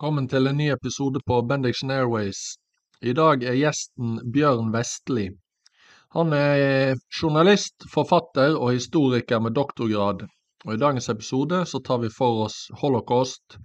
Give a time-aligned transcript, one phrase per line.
[0.00, 2.38] Velkommen til en ny episode på Bendixen Airways.
[3.04, 5.26] I dag er gjesten Bjørn Vestli.
[6.16, 10.22] Han er journalist, forfatter og historiker med doktorgrad.
[10.64, 13.58] Og I dagens episode så tar vi for oss holocaust,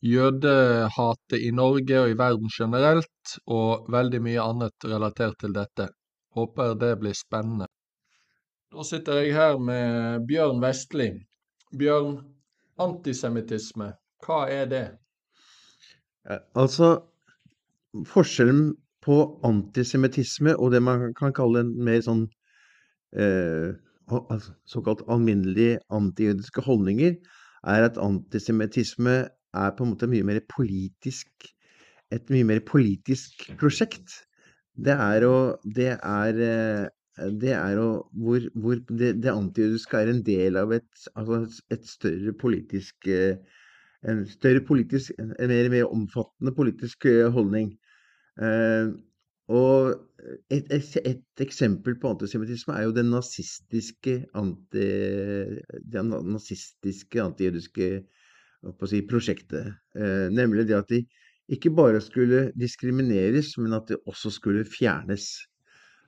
[0.00, 5.90] jødehatet i Norge og i verden generelt, og veldig mye annet relatert til dette.
[6.32, 7.68] Håper det blir spennende.
[8.72, 11.12] Da sitter jeg her med Bjørn Vestli.
[11.76, 12.16] Bjørn,
[12.80, 13.92] antisemittisme,
[14.24, 14.86] hva er det?
[16.30, 17.02] Eh, Altså,
[18.08, 22.26] forskjellen på antisemittisme og det man kan kalle en mer sånn
[23.18, 23.74] eh,
[24.08, 27.16] altså, såkalt alminnelige antijødiske holdninger,
[27.62, 29.16] er at antisemittisme
[29.52, 31.52] er på en måte mye mer politisk
[32.12, 34.22] et mye mer politisk prosjekt.
[34.76, 40.12] Det er å Det er, eh, det er å hvor, hvor det, det antijødiske er
[40.12, 43.36] en del av et, altså et større politisk eh,
[44.08, 47.72] en større politisk, en mer, mer omfattende politisk eh, holdning.
[48.42, 48.92] Eh,
[49.52, 49.92] og
[50.50, 54.86] et, et, et eksempel på antisemittisme er jo det nazistiske anti,
[55.92, 57.88] det nazistiske antijødiske
[58.88, 59.74] si, prosjektet.
[59.98, 61.02] Eh, nemlig det at de
[61.52, 65.28] ikke bare skulle diskrimineres, men at de også skulle fjernes.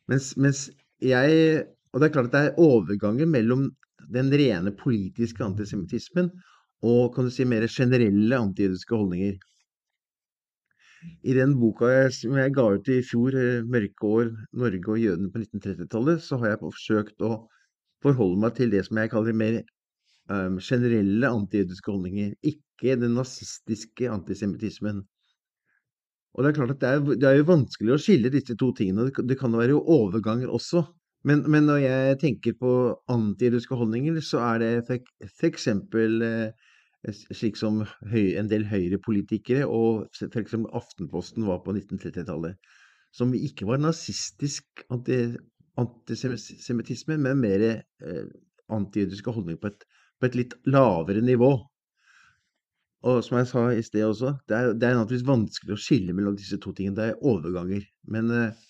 [0.08, 0.70] Mens, mens
[1.02, 1.64] jeg
[1.94, 3.68] Og det er klart at det er overgangen mellom
[4.10, 6.32] den rene politiske antisemittismen
[6.84, 9.36] og kan du si mer generelle antijødiske holdninger.
[11.24, 14.30] I den boka jeg, som jeg ga ut i fjor, eh, 'Mørke år
[14.62, 17.32] Norge og jødene på 1930-tallet', så har jeg forsøkt å
[18.04, 19.60] forholde meg til det som jeg kaller mer
[20.28, 25.04] um, generelle antijødiske holdninger, ikke den nazistiske antisemittismen.
[26.34, 28.72] Og det er klart at det er, det er jo vanskelig å skille disse to
[28.76, 29.06] tingene.
[29.06, 30.82] Det, kan- jo være overganger også.
[31.24, 32.72] Men, men når jeg tenker på
[33.08, 34.72] antijødiske holdninger, så er det
[35.48, 36.72] eksempel eh,
[37.12, 40.56] slik som en del høyrepolitikere og f.eks.
[40.72, 42.56] Aftenposten var på 1930-tallet,
[43.14, 45.18] som ikke var nazistisk anti,
[45.80, 48.24] antisemittisme, men mer eh,
[48.72, 49.74] antijødiske holdninger på
[50.24, 51.52] på et litt lavere nivå.
[53.04, 56.14] Og som jeg sa i sted også, det er, det er naturligvis vanskelig å skille
[56.16, 56.96] mellom disse to tingene.
[56.96, 57.84] Det er overganger.
[58.14, 58.62] Men eh,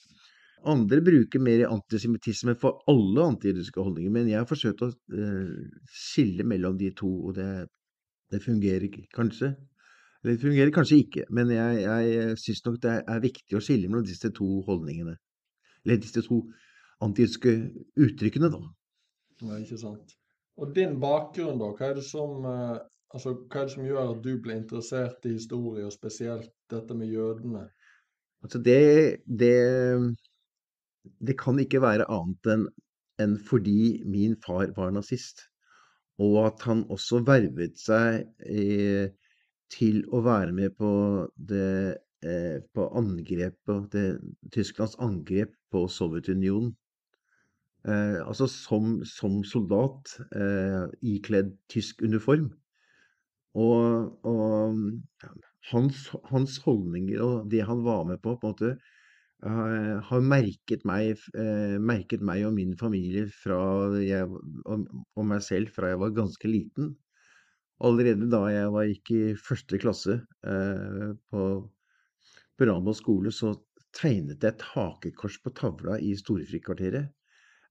[0.70, 4.10] andre bruker mer antisemittisme for alle antijødiske holdninger.
[4.16, 5.54] Men jeg har forsøkt å eh,
[5.86, 7.46] skille mellom de to, og det,
[8.32, 9.54] det fungerer kanskje.
[10.22, 13.90] Eller det fungerer kanskje ikke, men jeg, jeg syns nok det er viktig å skille
[13.90, 15.18] mellom disse to holdningene.
[15.84, 16.40] Eller disse to
[17.04, 17.52] antiske
[18.00, 18.62] uttrykkene, da.
[19.44, 20.14] Ja, ikke sant.
[20.56, 21.72] Og din bakgrunn, da?
[21.76, 22.78] Hva er det som, eh,
[23.12, 26.96] altså, hva er det som gjør at du ble interessert i historie, og spesielt dette
[26.96, 27.66] med jødene?
[28.44, 29.58] Altså det, det,
[31.20, 32.66] det kan ikke være annet enn
[33.22, 35.44] enn fordi min far var nazist,
[36.22, 39.10] og at han også vervet seg eh,
[39.72, 40.92] til å være med på
[41.34, 44.06] det eh, på angrepet, det,
[44.54, 46.74] Tysklands angrep på Sovjetunionen.
[47.84, 52.52] Eh, altså som, som soldat eh, ikledd tysk uniform.
[53.54, 54.78] Og, og
[55.70, 58.72] hans, hans holdninger og det han var med på, på en måte,
[59.48, 63.26] eh, har merket meg, eh, merket meg og min familie
[64.04, 64.28] jeg,
[64.64, 66.94] og, og meg selv fra jeg var ganske liten.
[67.84, 71.44] Allerede da jeg var, gikk i første klasse eh, på,
[72.58, 73.54] på skole, så
[73.94, 77.10] tegnet jeg et hakekors på tavla i Storefrikvarteret.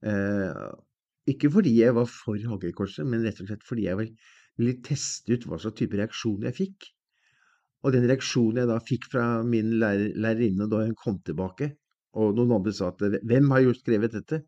[0.03, 0.71] Eh,
[1.33, 5.47] ikke fordi jeg var for hakekorset, men rett og slett fordi jeg ville teste ut
[5.47, 6.89] hva slags type reaksjon jeg fikk.
[7.83, 11.73] Og den reaksjonen jeg da fikk fra min lærer, lærerinne da hun kom tilbake,
[12.15, 14.43] og noen andre sa at hvem har gjort skrevet dette?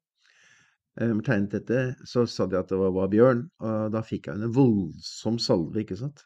[0.96, 4.40] Eh, tegnet dette, så sa de at det var, var Bjørn, og da fikk jeg
[4.40, 6.24] en voldsom salve, ikke sant?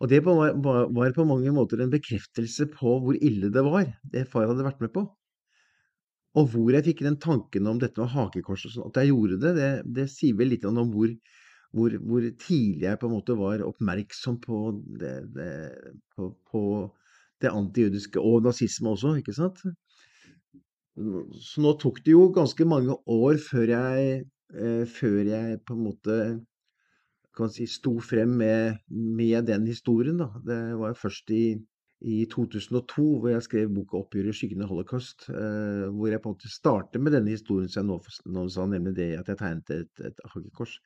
[0.00, 0.56] Og det var,
[1.14, 4.94] på mange måter en bekreftelse på hvor ille det var, det far hadde vært med
[4.94, 5.04] på.
[6.40, 9.38] Og hvor jeg fikk den tanken om dette med hakekors og sånn, at jeg gjorde
[9.42, 11.12] det, det, det sier vel litt om hvor,
[11.76, 14.60] hvor, hvor tidlig jeg på en måte var oppmerksom på
[15.00, 15.52] det, det,
[16.16, 16.62] på, på
[17.42, 19.62] det antijødiske, og nazisme også, ikke sant?
[21.40, 25.84] Så nå tok det jo ganske mange år før jeg, eh, før jeg på en
[25.86, 26.16] måte
[27.36, 30.18] kan si, sto frem med, med den historien.
[30.20, 30.30] Da.
[30.44, 31.54] Det var først i,
[32.00, 36.36] i 2002 hvor jeg skrev boka 'Oppgjøret i skyggene holocaust', eh, hvor jeg på en
[36.36, 38.00] måte starter med denne historien som jeg
[38.34, 40.76] nå sa, nemlig det at jeg tegnet et, et hakekors.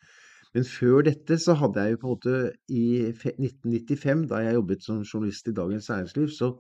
[0.55, 2.35] Men før dette så hadde jeg jo på en måte
[2.71, 6.53] i 1995, da jeg jobbet som journalist i Dagens Næringsliv, så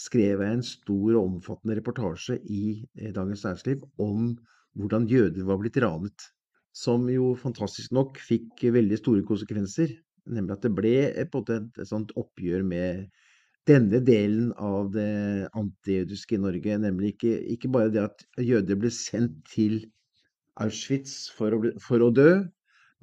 [0.00, 2.62] skrev jeg en stor og omfattende reportasje i
[2.98, 4.32] eh, Dagens Næringsliv om
[4.74, 6.30] hvordan jøder var blitt ranet.
[6.74, 9.92] Som jo fantastisk nok fikk veldig store konsekvenser.
[10.24, 13.04] Nemlig at det ble eh, på en måte et, sånt oppgjør med
[13.68, 18.90] denne delen av det antijødiske i Norge, nemlig ikke, ikke bare det at jøder ble
[18.92, 19.78] sendt til
[20.60, 22.28] Auschwitz for å, for å dø,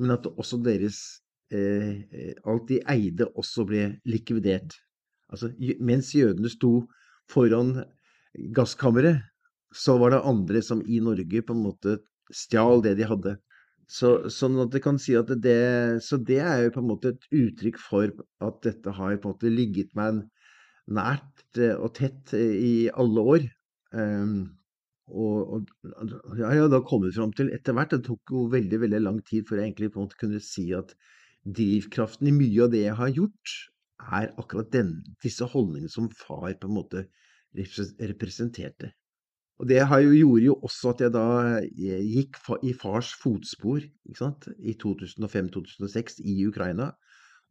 [0.02, 1.02] men at også deres
[1.54, 4.76] eh, eh Alt de eide, også ble likvidert.
[5.32, 6.88] Altså, mens jødene sto
[7.32, 7.84] foran
[8.56, 9.22] gasskammeret,
[9.72, 12.00] så var det andre som i Norge på en måte
[12.32, 13.38] stjal det de hadde.
[13.92, 17.12] Så, sånn at det kan si at det, så det er jo på en måte
[17.12, 18.12] et uttrykk for
[18.44, 20.22] at dette har på en måte ligget meg
[20.92, 23.48] nært eh, og tett eh, i alle år.
[23.92, 24.54] Um,
[25.08, 28.80] og, og ja, jeg har da kommet fram til etter hvert, det tok jo veldig
[28.84, 30.94] veldig lang tid før jeg egentlig på en måte kunne si at
[31.42, 33.58] drivkraften i mye av det jeg har gjort,
[34.02, 37.06] er akkurat den, disse holdningene som far på en måte
[37.54, 38.92] representerte.
[39.62, 41.26] Og det jo, gjorde jo også at jeg da
[41.62, 46.92] eh, gikk i fars fotspor i 2005-2006 i Ukraina.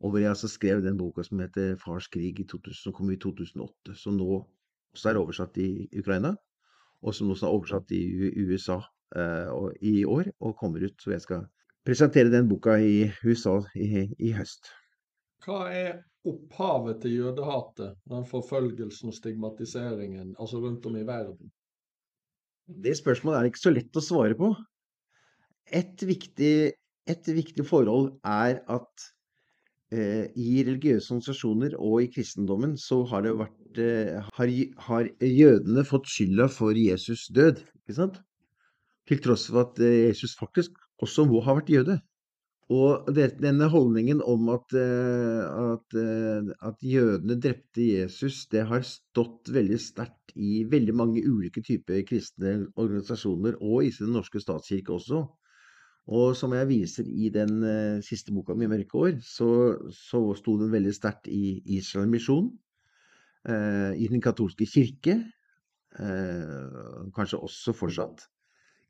[0.01, 3.11] Og hvor jeg altså skrev den boka som heter 'Fars krig', i 2000, som kom
[3.13, 3.95] i 2008.
[3.95, 4.41] Som nå
[4.91, 6.35] også er oversatt i Ukraina,
[7.01, 8.03] og som også er oversatt i
[8.51, 8.79] USA
[9.17, 9.51] eh,
[9.81, 10.97] i år og kommer ut.
[11.01, 11.47] Så jeg skal
[11.87, 14.73] presentere den boka i USA i, i høst.
[15.45, 21.49] Hva er opphavet til jødehatet, den forfølgelsen og stigmatiseringen, altså rundt om i verden?
[22.71, 24.53] Det spørsmålet er ikke så lett å svare på.
[25.73, 26.53] Et viktig,
[27.09, 29.09] et viktig forhold er at
[29.91, 34.53] i religiøse organisasjoner og i kristendommen så har vært eh, har,
[34.87, 38.21] har, jødene fått skylda for Jesus død, ikke sant?
[39.11, 41.99] Til tross for at eh, Jesus faktisk også må ha vært jøde.
[42.71, 49.51] Og denne holdningen om at, eh, at, eh, at, jødene drepte Jesus, det har stått
[49.51, 55.25] veldig sterkt i veldig mange ulike typer kristne organisasjoner, og i Den norske statskirke også.
[56.09, 60.57] Og som jeg viser i den uh, siste boka mi, 'Mørke år', så, så sto
[60.59, 62.51] den veldig sterkt i Israel misjon,
[63.49, 65.21] uh, i Den katolske kirke,
[66.01, 68.27] uh, kanskje også fortsatt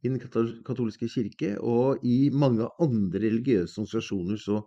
[0.02, 0.20] i Den
[0.64, 4.62] katolske kirke, og i mange andre religiøse organisasjoner så,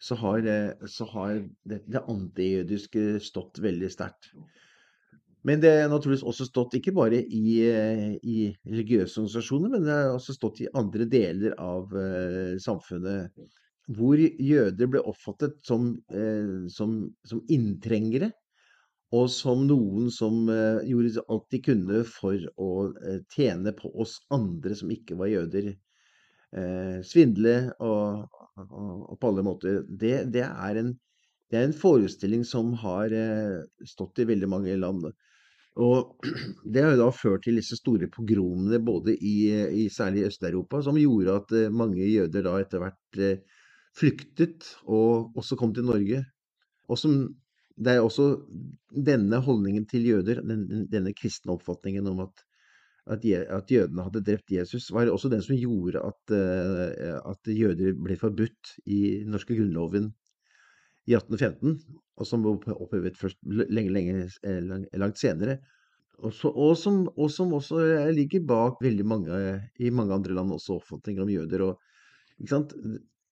[0.00, 0.46] så har,
[0.88, 4.30] så har det, det antijødiske stått veldig sterkt.
[5.46, 7.60] Men det har naturligvis også stått ikke bare i,
[8.20, 13.32] i, religiøse organisasjoner, men det har også stått i andre deler av uh, samfunnet.
[13.90, 18.30] Hvor jøder ble oppfattet som, uh, som, som inntrengere
[19.16, 22.70] og som noen som eh, gjorde alt de kunne for å
[23.02, 25.72] eh, tjene på oss andre som ikke var jøder.
[26.54, 28.28] Eh, svindle og,
[28.58, 29.80] og, og, på alle måter.
[29.88, 30.92] Det, det, er en,
[31.50, 35.10] det, er en, forestilling som har eh, stått i veldig mange land.
[35.78, 36.26] Og
[36.72, 39.36] det har jo da ført til disse store pogromene både i,
[39.84, 43.62] i særlig Øst-Europa, som gjorde at eh, mange jøder da etter hvert eh,
[43.96, 46.24] flyktet og også kom til Norge.
[46.90, 47.22] Og som
[47.80, 48.26] det er også
[48.92, 52.42] denne holdningen til jøder, den, denne kristne oppfatningen om at,
[53.14, 57.96] at, at, jødene hadde drept Jesus, var også den som gjorde at, uh, at jøder
[57.96, 60.10] ble forbudt i den norske grunnloven
[61.08, 61.78] i 1815,
[62.20, 64.60] og som ble opphevet først lenge, lenge, eh,
[65.00, 65.58] langt senere.
[66.20, 67.80] Og, så, og, som, og, som, også
[68.12, 69.36] ligger bak veldig mange
[69.80, 71.64] i mange andre land også oppfatninger om jøder.
[71.64, 71.80] Og,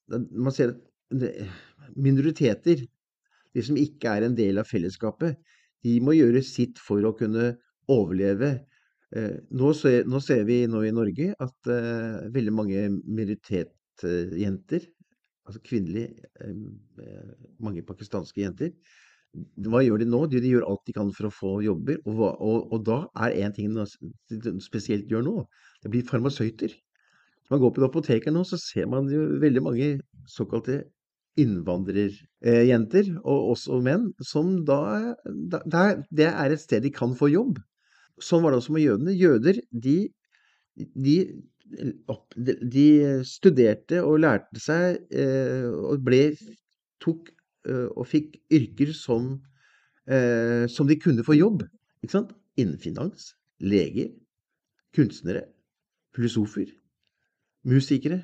[0.08, 0.80] Man ser at
[1.96, 2.86] minoriteter
[3.56, 5.36] de som ikke er en del av fellesskapet,
[5.84, 7.50] de må gjøre sitt for å kunne
[7.92, 8.50] overleve.
[9.16, 11.70] Eh, nå ser, nå ser vi nå i Norge at
[12.32, 14.88] veldig mange minoritetsjenter,
[15.48, 16.12] altså kvinnelige,
[16.44, 18.74] uh, mange pakistanske jenter,
[19.68, 20.20] hva gjør de nå?
[20.32, 21.98] De, gjør alt de kan for å få jobber.
[22.08, 25.34] Og, og, og da er én ting de spesielt gjør nå,
[25.84, 26.72] det blir farmasøyter.
[27.48, 29.90] Når man går på apoteket nå, så ser man jo veldig mange
[30.28, 30.82] såkalte
[31.38, 37.60] innvandrerjenter, og også menn, som da, da, Det er et sted de kan få jobb.
[38.18, 39.14] Sånn var det også med jødene.
[39.14, 39.98] Jøder, de,
[40.98, 41.16] de,
[41.68, 42.88] de
[43.28, 46.22] studerte og lærte seg eh, og ble
[47.02, 47.30] tok
[47.68, 49.34] eh, og fikk yrker som,
[50.08, 51.66] eh, som de kunne få jobb.
[52.02, 52.32] Ikke sant?
[52.58, 54.10] Innen finans, leger,
[54.96, 55.44] kunstnere,
[56.16, 56.72] filosofer,
[57.68, 58.22] musikere,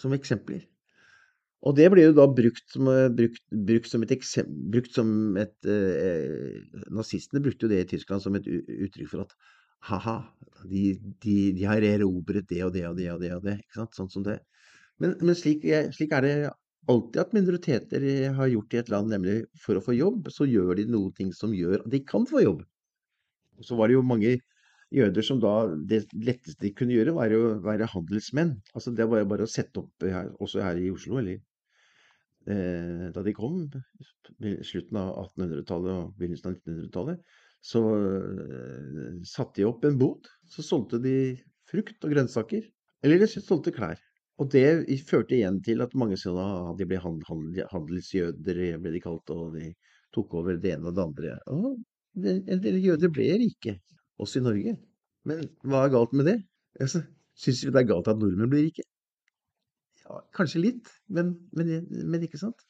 [0.00, 0.62] som eksempler.
[1.64, 4.82] Og det ble jo da brukt som, brukt, brukt som et eksempel
[6.92, 9.32] Nazistene brukte jo det i Tyskland som et uttrykk for at
[9.88, 10.16] ha-ha,
[10.64, 10.84] de,
[11.22, 13.32] de, de, har erobret det og det og det og det.
[13.36, 13.96] og det, ikke sant?
[13.98, 14.38] Sånn som det.
[15.02, 16.36] Men, men slik, slik, er det
[16.90, 20.76] alltid at minoriteter har gjort i et land, nemlig for å få jobb, så gjør
[20.78, 22.64] de noen ting som gjør at de kan få jobb.
[23.64, 24.36] Så var det jo mange
[24.94, 28.54] jøder som da Det letteste de kunne gjøre, var å være handelsmenn.
[28.74, 31.40] Altså Det var jo bare å sette opp her, også her i Oslo, eller
[32.50, 33.64] eh, da de kom,
[34.38, 37.34] slutten av 1800-tallet og begynnelsen av 1900-tallet,
[37.64, 40.28] så eh, satte de opp en bod.
[40.52, 41.16] Så solgte de
[41.70, 42.66] frukt og grønnsaker.
[43.04, 44.00] Eller de solgte klær.
[44.42, 44.66] Og det
[45.06, 49.30] førte igjen til at mange sånne, ah, de ble hand, hand, handelsjøder, ble de kalt,
[49.30, 49.70] og de
[50.14, 51.36] tok over det ene og det andre.
[51.54, 51.76] Og
[52.34, 53.76] en del jøder ble rike,
[54.22, 54.74] også i Norge.
[55.28, 56.38] Men hva er galt med det?
[56.82, 57.04] Altså,
[57.38, 58.84] Syns vi det er galt at nordmenn blir rike?
[60.04, 62.62] Ja, kanskje litt, men, men, men ikke sant?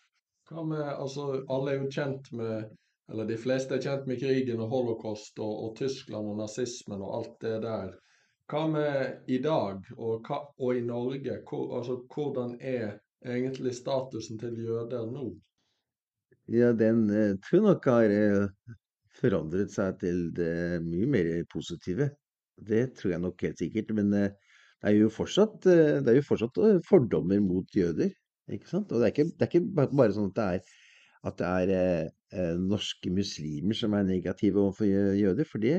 [0.49, 2.71] Hva med, altså, alle er jo kjent med,
[3.13, 7.17] eller de fleste er kjent med krigen og holocaust og, og Tyskland og nazismen og
[7.19, 7.93] alt det der.
[8.51, 11.39] Hva med i dag og, hva, og i Norge?
[11.49, 15.31] Hvor, altså, hvordan er egentlig statusen til jøder nå?
[16.53, 18.75] Ja, den eh, tror jeg nok har eh,
[19.17, 22.11] forandret seg til det mye mer positive.
[22.61, 23.95] Det tror jeg nok helt sikkert.
[23.97, 24.29] Men eh,
[24.85, 28.13] det er jo fortsatt, er jo fortsatt fordommer mot jøder.
[28.53, 28.93] Ikke sant?
[28.93, 30.75] Og det er ikke, det er ikke bare sånn at det er,
[31.25, 35.76] at det er eh, eh, norske muslimer som er negative overfor jøder, for det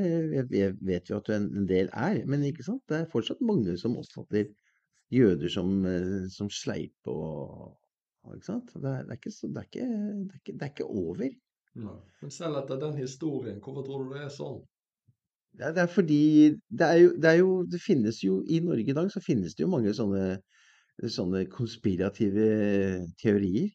[0.52, 2.22] vet vet vi at en, en del er.
[2.26, 2.84] Men ikke sant?
[2.90, 4.50] det er fortsatt mange som oppfatter
[5.14, 7.76] jøder som, eh, som sleipe og
[8.26, 8.72] og ikke sant?
[8.74, 11.28] Det er, det, er ikke, det, er ikke, det, er ikke, det er ikke over.
[12.22, 14.62] Men selv etter den historien, hvorfor tror du det er sånn?
[15.56, 16.22] Det er, det er fordi
[16.68, 19.54] det er, jo, det er jo Det finnes jo I Norge i dag så finnes
[19.56, 20.40] det jo mange sånne,
[21.00, 22.48] sånne konspirative
[23.22, 23.70] teorier.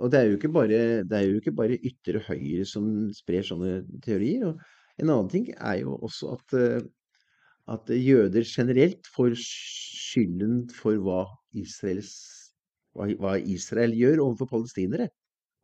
[0.00, 0.80] Og det er jo ikke bare,
[1.26, 4.46] jo ikke bare ytre høyre som sprer sånne teorier.
[4.48, 6.86] Og en annen ting er jo også at, eh,
[7.70, 12.14] at jøder generelt får skylden for hva, Israels,
[12.96, 15.10] hva Israel gjør overfor palestinere.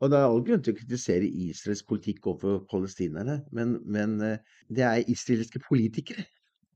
[0.04, 4.42] Og det er all grunn til å kritisere Israels politikk overfor palestinerne, men, men eh,
[4.68, 6.26] det er israelske politikere.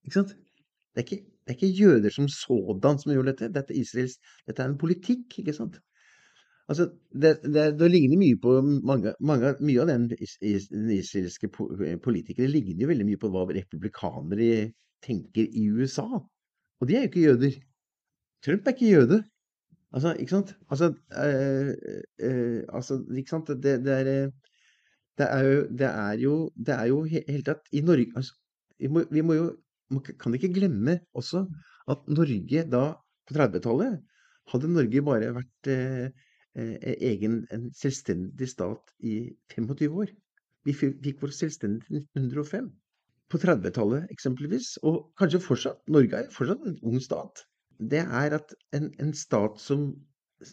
[0.07, 0.33] Ikke sant?
[0.97, 3.53] Det er ikke, det er ikke jøder som sådan som gjør dette.
[3.53, 4.17] Dette er, Israels,
[4.49, 5.77] dette er en politikk, ikke sant?
[6.71, 10.91] Altså, det, det, det ligner mye på mange, mange, Mye av den, is, is, den
[10.95, 11.51] israelske
[12.05, 14.69] politikere ligner jo veldig mye på hva republikanere
[15.03, 16.07] tenker i USA.
[16.81, 17.57] Og de er jo ikke jøder.
[18.45, 19.19] Trump er ikke jøde.
[19.91, 20.55] Altså, ikke sant?
[20.71, 20.93] Altså,
[21.25, 21.73] øh,
[22.23, 23.51] øh, altså ikke sant?
[23.51, 24.31] Det, det, er, eh,
[25.19, 26.35] det er jo Det er jo,
[26.67, 28.37] det er jo he- helt tatt I Norge altså,
[28.79, 29.51] vi, må, vi må jo
[29.91, 31.43] man kan ikke glemme også
[31.91, 32.83] at Norge da,
[33.27, 33.97] på 30-tallet,
[34.53, 40.15] hadde Norge bare vært eh, eh, egen, en selvstendig stat i 25 år.
[40.67, 42.73] Vi fikk, vår selvstendighet i 1905.
[43.31, 45.85] På 30-tallet eksempelvis, og kanskje fortsatt.
[45.89, 47.45] Norge er fortsatt en ung stat
[47.81, 49.91] det er at en, en stat som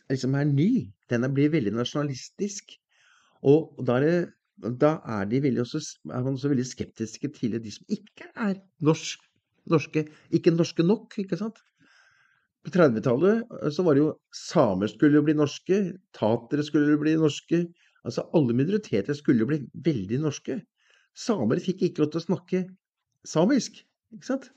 [0.09, 0.69] liksom er ny,
[1.11, 2.75] den blir veldig nasjonalistisk.
[3.47, 7.71] Og da er, det, da er, de også, er man også veldig skeptiske til de
[7.71, 9.23] som ikke er norsk,
[9.69, 11.59] norske, ikke norske nok, ikke sant?
[12.67, 15.77] På 30-tallet så var det jo samer skulle jo bli norske,
[16.17, 17.61] tatere skulle jo bli norske.
[18.03, 20.57] Altså alle minoriteter skulle jo bli veldig norske.
[21.15, 22.61] Samer fikk ikke lov til å snakke
[23.27, 23.79] samisk,
[24.11, 24.49] ikke sant?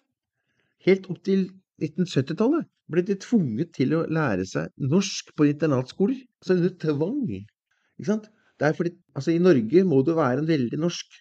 [0.83, 1.47] Helt opp til
[1.79, 6.19] 1970-tallet ble de tvunget til å lære seg norsk på internatskoler.
[6.43, 7.23] Altså under tvang.
[7.31, 8.27] Ikke sant?
[8.59, 11.21] Det er fordi, altså I Norge må du være en veldig norsk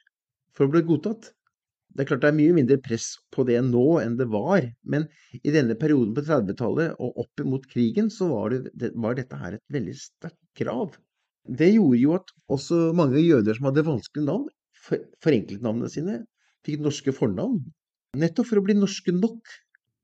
[0.58, 1.30] for å bli godtatt.
[1.90, 5.08] Det er klart det er mye mindre press på det nå enn det var, men
[5.40, 9.58] i denne perioden på 30-tallet og opp mot krigen, så var, det, var dette her
[9.58, 10.94] et veldig sterkt krav.
[11.50, 14.46] Det gjorde jo at også mange jøder som hadde vanskelige navn,
[14.86, 16.20] for, forenklet navnene sine,
[16.68, 17.64] fikk norske fornavn.
[18.20, 19.58] Nettopp for å bli norske nok.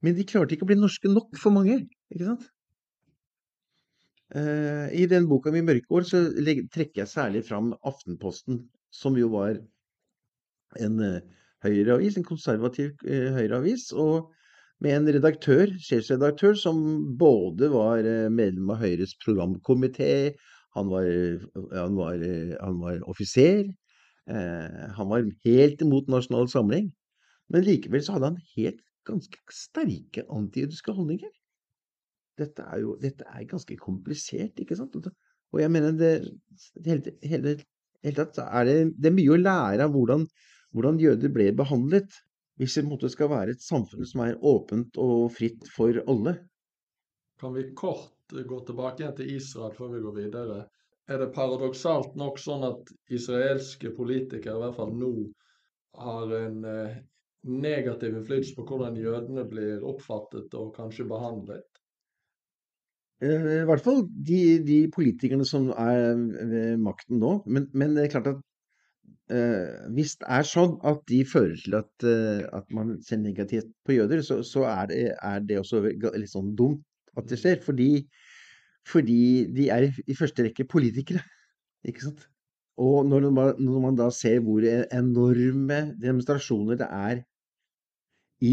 [0.06, 1.80] Men de klarte ikke å bli norske nok for mange.
[2.13, 2.50] ikke sant?
[4.36, 6.22] Eh, I den boka mi 'Mørkeår' så
[6.74, 9.62] trekker jeg særlig fram Aftenposten, som jo var
[10.82, 11.22] en eh,
[11.66, 14.32] høyreavis, en konservativ eh, høyreavis, og
[14.84, 16.82] med en redaktør, sjefsredaktør, som
[17.20, 20.36] både var eh, medlem av Høyres programkomité,
[20.76, 21.08] han var,
[21.72, 23.70] han var, eh, han var offiser,
[24.28, 26.90] eh, han var helt imot Nasjonal Samling,
[27.54, 31.32] men likevel så hadde han helt ganske sterke antijødiske holdninger.
[32.40, 34.98] Dette er jo dette er ganske komplisert, ikke sant?
[34.98, 36.12] Og jeg mener det
[36.84, 37.54] hele, hele,
[38.04, 40.26] hele tatt er det, det er mye å lære av hvordan,
[40.75, 42.12] hvordan jøder ble behandlet.
[42.60, 46.38] Hvis det måte skal være et samfunn som er åpent og fritt for alle.
[47.39, 50.60] Kan vi kort gå tilbake igjen til Israel før vi går videre?
[51.12, 55.12] Er det paradoksalt nok sånn at israelske politikere, i hvert fall nå,
[56.00, 56.96] har en eh,
[57.46, 61.67] negativ innflytelse på hvordan jødene blir oppfattet og kanskje behandlet?
[63.24, 66.17] Eh, I hvert fall de, de politikerne som er
[66.50, 67.38] ved makten nå.
[67.46, 68.41] Men, men det er klart at
[69.34, 73.72] eh, hvis det er sånn at de fører til at, eh, at man ser negativt
[73.86, 76.84] på jøder, så, så er, det, er det også litt sånn dumt
[77.17, 77.62] at det skjer.
[77.65, 77.89] Fordi,
[78.88, 79.20] fordi
[79.55, 81.24] de er i, første rekke politikere,
[81.88, 82.25] ikke sant?
[82.82, 87.22] Og når man, når man da ser hvor e- enorme demonstrasjoner det er
[88.44, 88.51] i,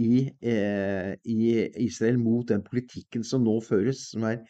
[0.00, 1.38] i, eh, i
[1.84, 4.40] Israel mot den politikken som nå føres, som er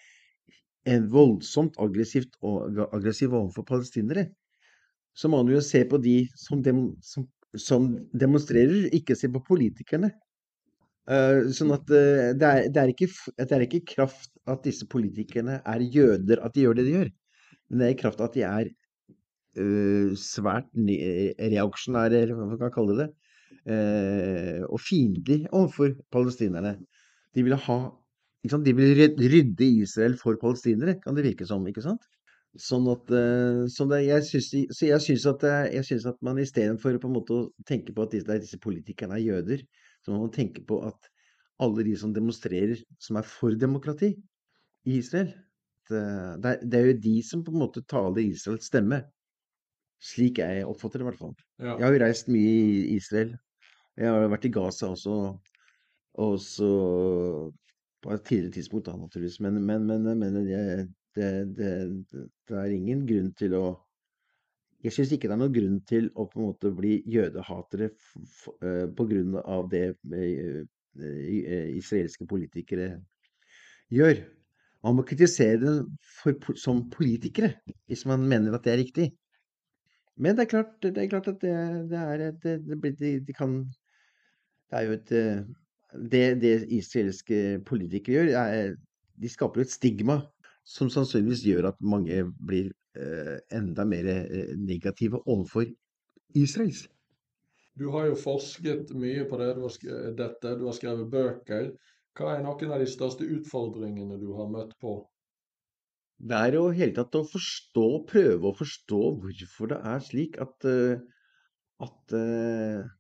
[0.89, 4.29] en voldsomt aggressivt og aggressiv overfor palestinere,
[5.19, 7.27] så må man jo se på de som, dem, som,
[7.59, 10.13] som demonstrerer, ikke se på politikerne.
[11.09, 13.09] Uh, sånn at uh, det, er, det, er ikke,
[13.41, 17.09] det er ikke kraft at disse politikerne er jøder at de gjør det de gjør.
[17.69, 22.75] Men det er i kraft at de er uh, svært reaksjonære, eller hva man kan
[22.75, 23.09] kalle det,
[23.69, 26.71] og fiendtlige overfor palestinerne.
[27.37, 27.77] De vil ha?
[28.65, 31.67] De vil rydde Israel for palestinere, kan det virke som.
[31.69, 32.07] ikke sant?
[32.57, 33.11] Sånn at,
[33.71, 37.93] sånn det, jeg syns, så jeg syns at, jeg syns at man istedenfor å tenke
[37.95, 39.63] på at disse, disse politikerne er jøder,
[40.01, 41.11] så må man tenke på at
[41.63, 44.15] alle de som demonstrerer, som er for demokrati
[44.89, 45.31] i Israel,
[45.89, 49.03] det, det, er, jo de som på en måte taler Israels stemme.
[50.05, 51.33] Slik jeg oppfatter det, i hvert fall.
[51.59, 51.75] Ja.
[51.75, 53.33] Jeg har jo reist mye i Israel.
[53.99, 55.15] Jeg har vært i Gaza også,
[56.23, 56.69] også
[58.05, 59.41] på et tidligere tidspunkt, da, naturligvis.
[59.43, 60.87] Men, men, men, men det,
[61.17, 61.73] det, det,
[62.49, 63.67] det er ingen grunn til å
[64.85, 69.41] Jeg syns ikke det er noen grunn til å på en måte bli jødehatere eh,
[69.43, 70.61] av det eh,
[71.03, 72.93] eh, israelske politikere
[73.91, 74.23] gjør.
[74.87, 75.89] Man må kritisere dem
[76.21, 77.57] for, som politikere,
[77.91, 79.09] hvis man mener at det er riktig.
[80.15, 81.57] Men det er klart, det er klart at det,
[81.91, 82.95] det er et det,
[83.27, 83.65] de, kan
[84.71, 85.13] Det er jo et
[86.13, 88.75] det israelske politikere gjør, er,
[89.19, 90.21] de skaper jo et stigma
[90.69, 95.69] som sannsynligvis gjør at mange blir eh, enda mer eh, negative overfor
[96.37, 96.85] Israels.
[97.79, 101.71] Du har jo forsket mye på det, du har dette, du har skrevet bøker.
[102.19, 104.99] Hva er noen av de største utfordringene du har møtt på?
[106.19, 110.67] Det er jo hele tatt å forstå, prøve å forstå hvorfor det er slik at,
[110.69, 110.99] eh,
[111.87, 112.17] at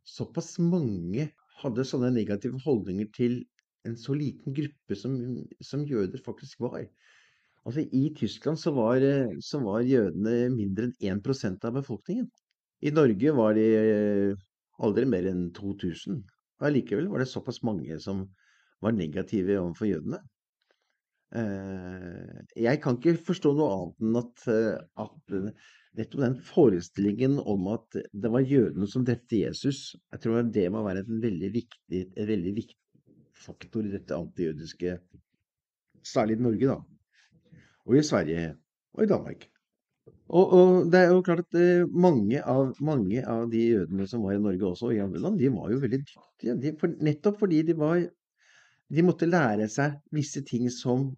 [0.06, 3.40] såpass mange hadde sånne negative holdninger til
[3.88, 5.16] en så liten gruppe som,
[5.58, 6.86] som jøder faktisk var.
[7.68, 9.04] Altså I Tyskland så var,
[9.44, 12.30] så var jødene mindre enn 1% av befolkningen.
[12.80, 14.46] I Norge var de eh,
[14.80, 16.22] aldri mer enn 2000.
[16.64, 18.24] Allikevel var det såpass mange som
[18.80, 20.22] var negative overfor jødene.
[21.36, 25.36] Eh, jeg kan ikke forstå noe annet enn at, eh, at
[25.98, 30.86] nettopp den forestillingen om at det var jødene som drepte Jesus, jeg tror det må
[30.86, 32.78] være en veldig viktig, en veldig viktig
[33.38, 35.00] faktor i dette antijødiske,
[36.06, 36.97] særlig i Norge, da.
[37.88, 38.50] Og i Sverige
[38.94, 39.46] og i Danmark.
[40.28, 44.26] Og, og det er jo klart at eh, mange av, mange av de jødene som
[44.26, 46.56] var i Norge også, og i andre land, de var jo veldig dyktige.
[46.60, 48.06] De, for, nettopp fordi de var
[48.88, 51.10] De måtte lære seg visse ting som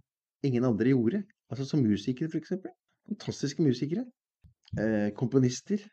[0.42, 1.20] ingen andre gjorde.
[1.50, 2.72] Altså som musikere, eksempel.
[3.06, 4.02] Fantastiske musikere.
[4.74, 5.84] Eh, komponister.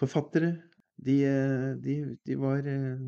[0.00, 0.54] Forfattere.
[0.96, 3.04] De, eh, de, de var eh,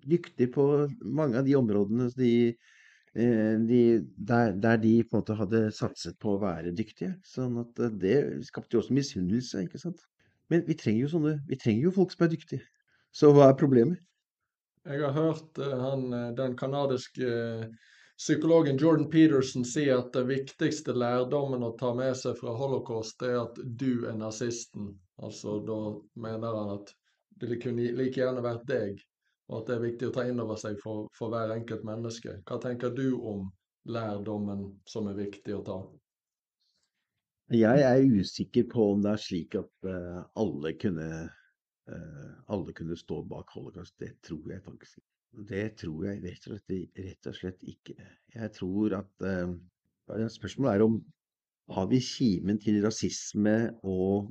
[0.00, 0.64] dyktige på
[1.04, 2.32] mange av de områdene de,
[3.14, 3.80] de,
[4.16, 7.16] der, der de på en måte hadde satset på å være dyktige.
[7.26, 10.04] Sånn at eh, det skapte jo også misunnelse, ikke sant.
[10.50, 12.62] Men vi trenger jo sånne, vi trenger jo folk som er dyktige.
[13.14, 14.02] Så hva er problemet?
[14.86, 17.66] Jeg har hørt eh, han, eh, den kanadiske eh,
[18.20, 23.42] psykologen Jordan Peterson si at det viktigste lærdommen å ta med seg fra holocaust, er
[23.42, 24.94] at du er nazisten.
[25.20, 25.78] Altså da
[26.20, 26.94] mener han at
[27.40, 29.00] det kunne like gjerne vært deg,
[29.50, 32.36] og at det er viktig å ta inn over seg for, for hver enkelt menneske.
[32.46, 33.48] Hva tenker du om
[33.90, 35.78] lærdommen som er viktig å ta?
[37.50, 42.98] Jeg er usikker på om det er slik at uh, alle kunne uh, alle kunne
[42.98, 43.96] stå bak holocaust.
[43.98, 45.08] Det tror jeg faktisk ikke.
[45.50, 47.96] Det tror jeg rett og slett, rett og slett ikke.
[48.36, 49.56] Jeg tror at uh,
[50.10, 50.94] Spørsmålet er om
[51.70, 53.52] har vi kimen til rasisme
[53.86, 54.26] og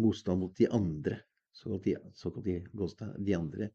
[0.00, 1.18] motstand mot de andre,
[1.52, 2.54] såkalt de, såkalt de,
[3.26, 3.68] de andre,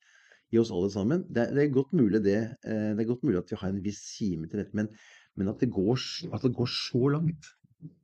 [0.54, 1.26] i oss alle sammen.
[1.28, 2.40] Det, det er godt mulig det.
[2.64, 4.92] eh, det er godt mulig at vi har en viss kime til dette, men,
[5.36, 7.52] men at, det går, at det går så langt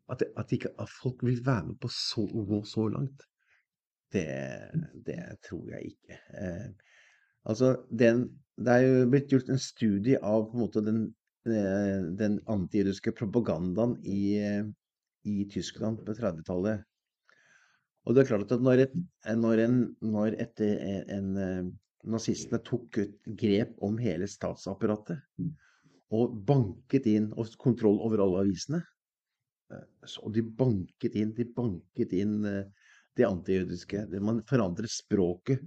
[0.09, 3.25] at, at, ikke, folk vil være med på å gå så langt,
[4.13, 6.17] det, tror jeg ikke.
[6.41, 6.95] Eh,
[7.45, 8.25] altså, den,
[8.57, 11.03] det er jo blitt gjort en studie av på en måte den,
[11.45, 14.63] eh, den antijødiske propagandaen i, eh,
[15.29, 16.87] i Tyskland på 30-tallet.
[18.07, 18.97] Og det er klart at når, et,
[19.37, 21.69] når, en, når et, en, en, eh,
[22.07, 25.19] nazistene tok ut grep om hele statsapparatet
[26.15, 28.79] og banket inn og kontroll over alle avisene,
[29.73, 32.65] Eh, Så og de banket inn, de banket inn eh,
[33.17, 34.05] det antijødiske.
[34.23, 35.63] Man forandret språket.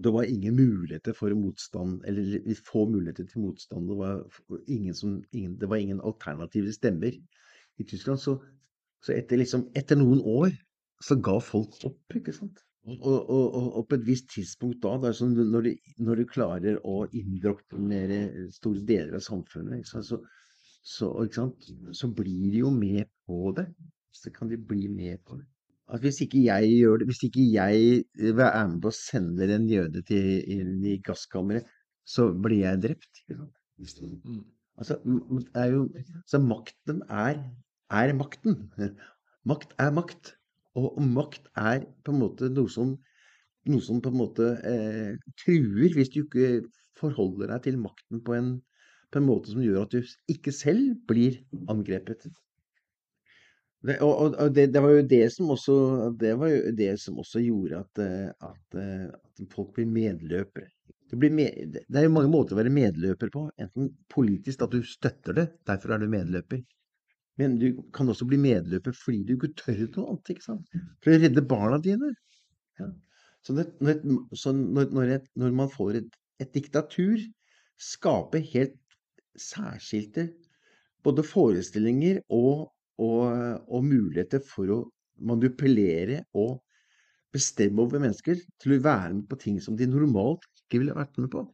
[0.00, 3.88] Det var ingen muligheter for motstand, eller få muligheter til motstand.
[3.90, 4.22] Det var
[4.66, 7.18] ingen som, ingen, det var ingen alternative stemmer.
[7.80, 8.34] i Tyskland, så,
[9.00, 10.50] så etter, liksom, etter noen år
[11.00, 12.58] så ga folk opp, ikke sant.
[12.90, 17.04] Og, og, og, på et visst tidspunkt da, sånn, når, du, når du klarer å
[17.16, 20.18] indoktrinere store deler av samfunnet, sant, så,
[20.82, 21.46] så,
[21.96, 23.68] så blir de jo med på det.
[24.16, 25.46] Så kan de bli med på det.
[25.90, 27.84] At hvis ikke jeg gjør det, hvis ikke jeg
[28.30, 31.66] er med på å sende en jøde til, inn i gasskammeret,
[32.06, 33.22] så blir jeg drept.
[33.28, 34.42] Mm.
[34.80, 34.98] Altså,
[35.58, 35.86] er jo,
[36.30, 37.42] så makten er,
[37.90, 38.68] er makten.
[39.50, 40.34] Makt er makt.
[40.78, 42.92] Og makt er på en måte noe som,
[43.70, 46.60] noe som på en måte eh, truer hvis du ikke
[47.00, 48.52] forholder deg til makten på en,
[49.10, 51.40] på en måte som gjør at du ikke selv blir
[51.72, 52.28] angrepet.
[53.80, 55.76] Det, og og, det, det var jo det som også,
[56.20, 60.68] det var jo det som også gjorde at, eh, at, eh, at folk blir medløpere.
[61.10, 63.48] Blir med, det er jo mange måter å være medløper på.
[63.58, 66.60] Enten politisk, at du støtter det, derfor er du medløper.
[67.40, 70.32] Men du kan også bli medløper fordi du ikke tør noe annet.
[70.34, 70.80] ikke sant?
[71.00, 72.12] For å redde barna dine.
[72.80, 72.90] Ja.
[73.46, 74.02] Så, det, når, et,
[74.36, 77.22] så når, når, et, når man får et, et diktatur,
[77.80, 78.76] skaper helt
[79.40, 80.26] særskilte
[81.06, 82.66] både forestillinger og,
[83.00, 83.22] og,
[83.72, 84.80] og muligheter for å
[85.20, 86.58] manipulere og
[87.32, 91.16] bestemme over mennesker til å være med på ting som de normalt ikke ville vært
[91.20, 91.46] med på.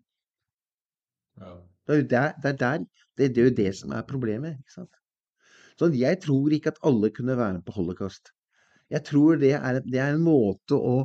[1.39, 1.57] Ja.
[1.87, 2.87] Det er jo der, det, er der,
[3.19, 4.59] det, det er jo det som er problemet.
[4.59, 5.03] ikke sant?
[5.77, 8.33] Så jeg tror ikke at alle kunne være med på holocaust.
[8.91, 10.97] Jeg tror det er, det er en måte å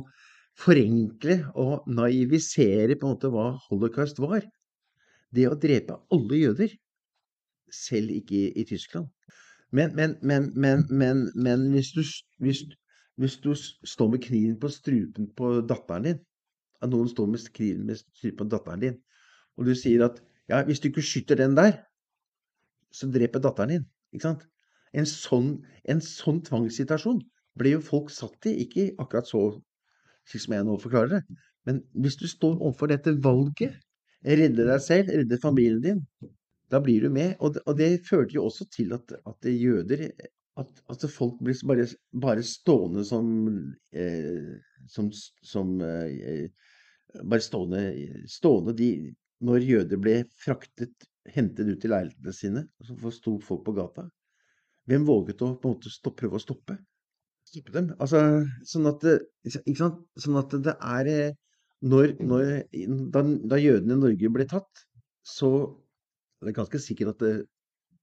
[0.58, 4.44] forenkle og naivisere på en måte hva holocaust var.
[5.32, 6.72] Det å drepe alle jøder,
[7.72, 9.08] selv ikke i, i Tyskland.
[9.72, 10.16] Men, men,
[10.52, 12.02] men, men, hvis, du,
[12.44, 12.60] hvis,
[13.20, 16.20] hvis du står med kniven på strupen på datteren din,
[16.84, 18.98] at noen står med kniven med strupen på datteren din,
[19.56, 21.78] og du sier at ja, hvis du ikke skyter den der,
[22.92, 23.86] så dreper datteren din.
[24.12, 24.44] Ikke sant?
[24.92, 25.54] En sånn,
[25.88, 27.22] en sånn tvangssituasjon
[27.58, 29.42] ble jo folk satt i, ikke akkurat så
[30.28, 31.40] slik som jeg nå forklarer det.
[31.68, 33.78] Men hvis du står overfor dette valget,
[34.22, 36.30] redde deg selv, redde familien din,
[36.72, 37.34] da blir du med.
[37.40, 40.08] Og det, og det førte jo også til at, at jøder
[40.60, 41.86] at, at folk blir bare,
[42.22, 43.28] bare stående som,
[43.92, 44.52] eh,
[44.88, 45.10] som,
[45.42, 46.50] som eh,
[47.12, 47.80] Bare stående,
[48.24, 48.86] stående de,
[49.44, 54.06] Når jøder ble fraktet, hentet ut til leilighetene sine, så sto folk på gata.
[54.90, 56.76] Hvem våget å på en måte stoppe, prøve å stoppe?
[57.48, 57.90] Stoppe dem?
[58.02, 58.20] Altså,
[58.68, 59.14] sånn at det,
[59.50, 60.02] ikke sant?
[60.24, 61.34] Sånn at det er eh,
[61.92, 62.52] når, når,
[63.14, 64.84] da, da jødene i Norge ble tatt,
[65.26, 65.50] så
[66.42, 67.32] er det ganske sikkert at det,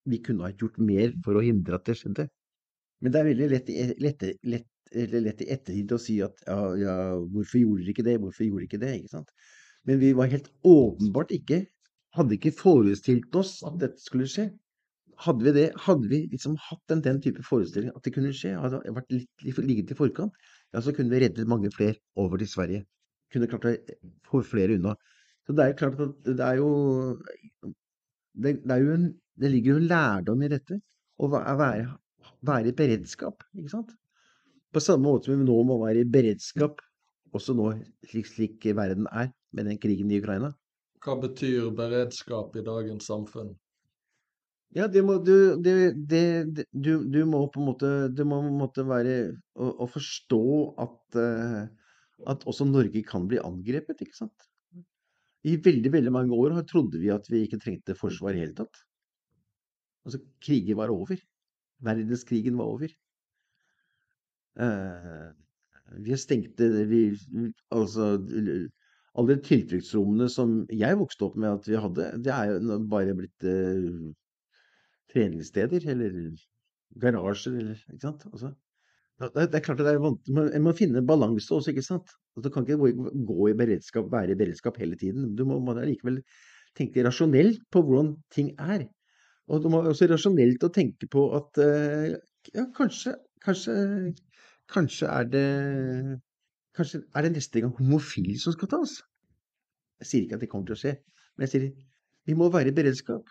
[0.10, 2.28] vi kunne ha gjort mer for å hindre at det skjedde.
[3.04, 4.70] Men det er veldig lett, i- lett, lett,
[5.28, 6.96] lett i ettertid å si at ja, ja,
[7.34, 9.36] hvorfor gjorde dere ikke det, hvorfor gjorde dere ikke det, ikke sant?
[9.88, 11.62] Men vi var helt åpenbart ikke,
[12.18, 14.50] hadde ikke forestilt oss at dette skulle skje.
[15.20, 18.54] Hadde vi det, hadde vi liksom hatt den, den type forestilling at det kunne skje,
[18.56, 20.36] hadde det vært litt, litt ligget i forkant,
[20.72, 22.86] ja, så kunne vi reddet mange flere over til Sverige.
[23.34, 23.74] Kunne klart å
[24.30, 24.96] få flere unna.
[25.46, 26.70] Så det er klart at det er jo
[28.40, 29.08] det, det, er jo en,
[29.42, 30.80] det ligger jo en lærdom i dette.
[31.20, 31.90] Å være,
[32.48, 33.92] være i beredskap, ikke sant?
[34.72, 36.80] På samme måte som vi nå må være i beredskap,
[37.36, 37.72] også nå
[38.08, 40.54] slik, slik verden er med den krigen i Ukraina.
[41.04, 43.52] Hva betyr beredskap i dagens samfunn?
[44.78, 45.76] Ja, det må du det,
[46.12, 49.16] det, du, du må på en måte Det må på en måte være
[49.58, 50.42] å, å forstå
[50.86, 51.64] at eh,
[52.28, 54.48] at også Norge kan bli angrepet, ikke sant?
[55.48, 58.82] I veldig, veldig mange år trodde vi at vi ikke trengte forsvar i hele tatt.
[60.06, 61.20] Altså, krigen var over.
[61.86, 62.92] Verdenskrigen var over.
[64.60, 65.30] Eh,
[66.04, 67.04] vi stengte vi,
[67.72, 68.18] Altså
[69.20, 73.48] Alle tilfluktsrommene som jeg vokste opp med at vi hadde, det er jo bare blitt
[73.48, 73.88] eh,
[75.12, 76.18] treningssteder eller
[77.02, 78.26] garasjer eller Ikke sant?
[78.32, 78.54] Altså,
[79.20, 82.14] det, er klart at det er vant, man, må finne balanse også, ikke sant?
[82.36, 82.94] Altså, du kan ikke
[83.28, 85.34] gå, i beredskap, være i beredskap hele tiden.
[85.36, 86.22] Du må, må likevel
[86.78, 88.88] tenke rasjonelt på hvordan ting er.
[89.50, 92.16] Og du må også rasjonelt tenke på at eh,
[92.54, 93.76] ja, kanskje, kanskje,
[94.72, 95.48] kanskje er det
[96.78, 98.92] Kanskje er det neste gang homofile som skal tas.
[100.00, 100.92] Jeg sier ikke at det kommer til å skje,
[101.36, 101.66] men jeg sier
[102.30, 103.26] vi må være i beredskap.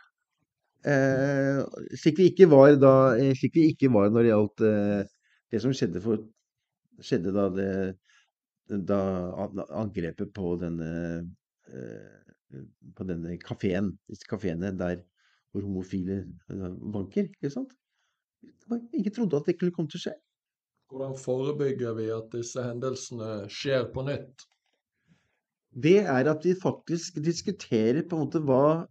[0.87, 1.63] Eh,
[1.99, 5.01] slik vi ikke var da eh, Slik vi ikke var når det gjaldt eh,
[5.51, 6.23] det som skjedde for
[7.03, 7.71] skjedde da det
[8.69, 9.01] da
[9.81, 10.91] angrepet på denne
[11.73, 12.19] eh,
[12.97, 15.03] på denne kafeen, disse kafeene der
[15.53, 17.29] hvor homofile banker.
[17.29, 17.73] ikke sant?
[18.93, 20.15] Ingen trodde at det kunne komme til å skje.
[20.89, 24.47] Hvordan forebygger vi at disse hendelsene skjer på nytt?
[25.77, 28.89] Det er at vi faktisk diskuterer på en måte hva, eh,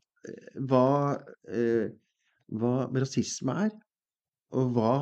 [0.69, 1.17] hva,
[1.49, 1.89] eh,
[2.57, 3.73] hva rasisme er,
[4.55, 4.93] og hva,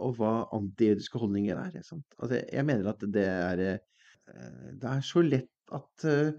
[0.00, 1.76] og hva antijødiske holdninger er.
[1.80, 6.32] Altså, jeg mener at det er eh, Det er så lett at, eh,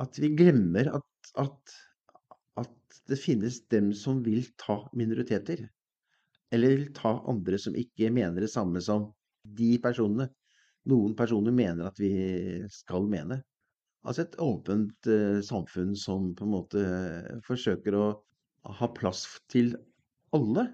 [0.00, 1.74] at vi glemmer at, at,
[2.62, 5.66] at det finnes dem som vil ta minoriteter.
[6.54, 9.10] Eller vil ta andre som ikke mener det samme som
[9.44, 10.30] de personene.
[10.86, 12.14] Noen personer mener at vi
[12.72, 13.42] skal mene.
[14.06, 16.82] Altså et åpent eh, samfunn som på en måte
[17.46, 18.06] forsøker å
[18.78, 19.72] ha plass til
[20.36, 20.68] alle.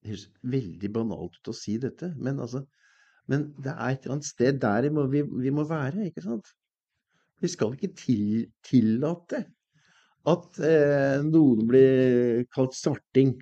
[0.00, 2.66] Det høres veldig banalt ut å si dette, men altså
[3.30, 6.48] Men det er et eller annet sted der må vi, vi må være, ikke sant?
[7.38, 9.44] Vi skal ikke til, tillate
[10.28, 13.36] at eh, noen blir kalt svarting.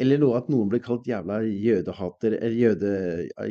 [0.00, 2.92] Eller noe, at noen blir kalt jævla jødehater, eller jøde,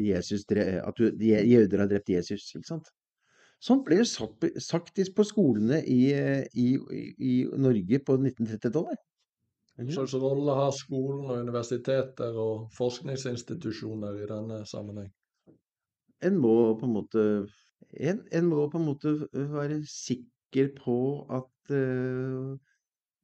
[0.01, 2.47] Jesus, at jøder har drept Jesus.
[2.55, 2.89] ikke sant?
[3.63, 6.01] Sånt ble sagt, på skolene i,
[6.53, 6.67] i,
[7.17, 9.01] i Norge på 1930-tallet.
[9.77, 15.09] Hva slags rolle har skolen og universiteter og forskningsinstitusjoner i denne sammenheng?
[16.25, 17.25] En må på en måte
[17.93, 20.97] en, en må på en måte være sikker på
[21.37, 22.55] at uh,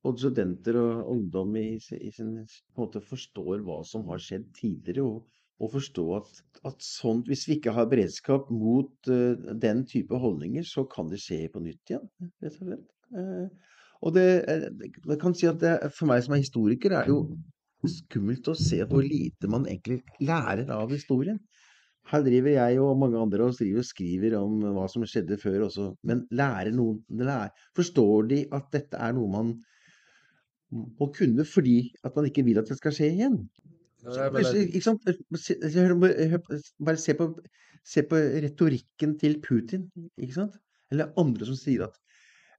[0.04, 2.36] både studenter og ungdom i, i sin
[2.78, 7.58] måte forstår hva som har skjedd tidligere, og, og forstå at, at sånt, hvis vi
[7.58, 12.10] ikke har beredskap mot uh, den type holdninger, så kan det skje på nytt igjen,
[12.44, 12.90] rett og slett.
[13.14, 13.74] Uh,
[14.04, 17.14] og det, jeg eh, kan si at det, for meg som er historiker, er det
[17.14, 17.24] jo
[17.88, 21.40] skummelt å se hvor lite man egentlig lærer av historien.
[22.12, 23.56] Her driver jeg og mange andre og
[23.88, 25.94] skriver, om hva som skjedde før også.
[26.04, 29.54] Men lærer noen lærer, Forstår de at dette er noe man
[30.74, 33.38] må kunne fordi at man ikke vil at det skal skje igjen?
[36.84, 37.30] Bare se på,
[37.84, 39.88] se på retorikken til Putin,
[40.20, 40.58] ikke sant?
[40.92, 41.96] Eller andre som sier at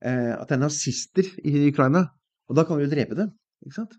[0.05, 2.05] Eh, at det er nazister i Ukraina.
[2.51, 3.31] Og da kan vi jo drepe dem.
[3.65, 3.95] ikke sant?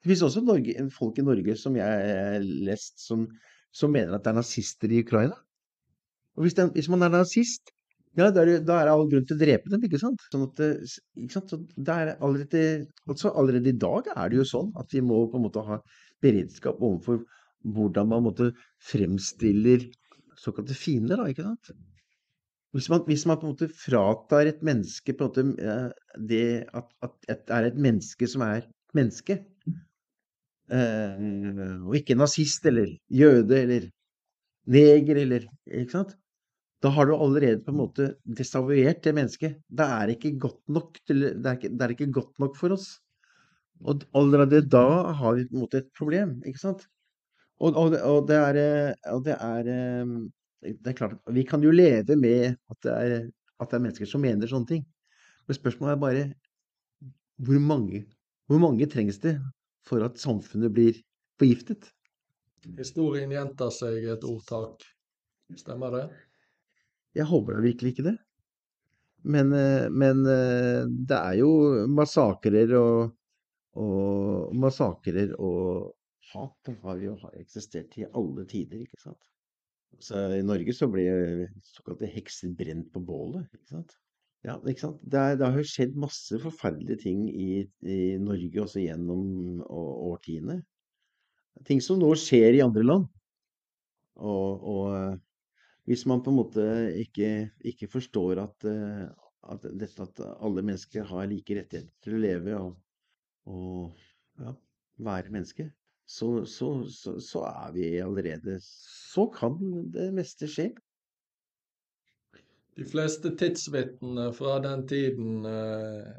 [0.00, 3.26] Det finnes også Norge, folk i Norge som jeg har lest, som,
[3.72, 5.36] som, mener at det er nazister i Ukraina.
[6.36, 7.73] Og hvis, det, hvis man er nazist,
[8.14, 10.22] ja, da er, da er, det all grunn til å drepe dem, ikke sant?
[10.30, 10.60] Sånn at,
[11.18, 11.54] ikke sant?
[11.82, 12.62] Er allerede,
[13.08, 15.80] altså allerede i dag er det jo sånn at vi må på en måte ha
[16.22, 17.24] beredskap overfor
[17.74, 18.52] hvordan man måte,
[18.84, 19.88] fremstiller
[20.38, 21.72] såkalte fiender, da, ikke sant?
[22.74, 25.74] Hvis man, hvis man, på en måte fratar et menneske på en måte
[26.28, 28.66] det at, at det er et menneske som er
[28.98, 29.38] menneske,
[30.74, 31.22] eh,
[31.84, 33.88] og ikke nazist eller jøde eller
[34.66, 36.16] neger eller Ikke sant?
[36.84, 39.56] Da har du allerede på en måte desavuert det mennesket.
[39.72, 42.76] Det er ikke godt nok, til, det, er ikke, det er ikke godt nok for
[42.76, 42.90] oss.
[43.84, 46.84] Og allerede da har vi på en måte et problem, ikke sant?
[47.62, 48.58] Og, og, og det er,
[49.14, 50.16] og det er eh,
[50.64, 54.08] det er klart, Vi kan jo leve med at det, er, at det er mennesker
[54.08, 54.84] som mener sånne ting.
[55.46, 56.24] Men spørsmålet er bare
[57.44, 58.04] hvor mange,
[58.48, 59.36] hvor mange trengs det
[59.84, 61.00] for at samfunnet blir
[61.40, 61.90] forgiftet?
[62.78, 64.84] Historien gjentar seg i et ordtak.
[65.58, 66.04] Stemmer det?
[67.14, 68.16] Jeg håper da virkelig ikke det.
[69.24, 71.50] Men, eh, men, eh, det er jo
[71.88, 73.14] massakrer og,
[73.80, 75.94] og massakrer og
[76.34, 79.30] hat har jo eksistert i alle tider, ikke sant.
[80.02, 81.04] Så I Norge så ble
[81.62, 83.46] såkalte hekser brent på bålet.
[83.54, 83.94] ikke sant?
[84.44, 85.00] Ja, ikke sant?
[85.00, 90.58] Det, er, det har jo skjedd masse forferdelige ting i, i Norge også gjennom årtiene.
[91.64, 93.06] Ting som nå skjer i andre land.
[94.18, 95.14] Og, og eh,
[95.88, 96.64] hvis man på en måte
[97.00, 99.04] ikke, ikke forstår at, eh,
[99.52, 102.76] at, dette, at alle mennesker har like rettigheter til å leve og,
[103.52, 104.54] og ja,
[105.04, 105.68] være menneske,
[106.08, 109.56] så, så, så, så er vi allerede Så kan
[109.92, 110.70] det meste skje.
[112.74, 116.14] De fleste tidsvitnene fra den tiden eh,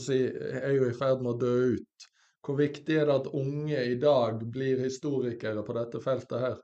[0.00, 2.06] si, er jo i ferd med å dø ut.
[2.44, 6.56] Hvor viktig er det at unge i dag blir historikere på dette feltet her?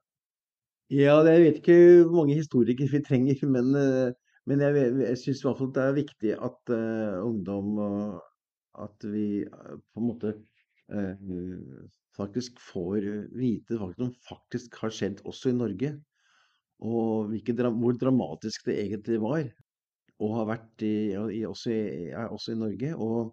[0.91, 4.11] Ja, jeg vet ikke hvor mange historikere vi trenger, men, eh,
[4.51, 8.27] men jeg, jeg syns i hvert fall det er viktig at uh, ungdom og
[8.81, 10.35] At vi uh, på en måte
[12.17, 13.05] faktisk får
[13.39, 15.91] vite hva som faktisk har skjedd også i Norge.
[16.83, 19.45] Og hvilke, hvor dramatisk det egentlig var.
[20.19, 22.91] Og har vært i, i, også, i, også, i, Norge.
[22.97, 23.31] Og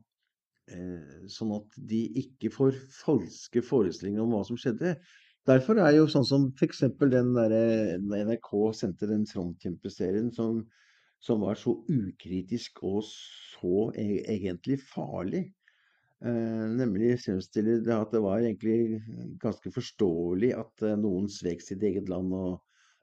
[0.70, 4.94] eh, sånn at de ikke får falske forestillinger om hva som skjedde.
[5.48, 6.82] Derfor er jo sånn som f.eks.
[7.00, 7.54] den der
[8.04, 10.66] NRK sendte den frontkjempeserien som,
[11.24, 15.46] som var så ukritisk og så e egentlig farlig.
[16.26, 19.00] Eh, nemlig fremstiller det at det var egentlig
[19.40, 22.58] ganske forståelig at eh, noen svek sitt eget land og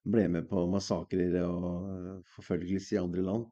[0.04, 3.46] ble med på massakrer og eh, forfølgelse i andre land.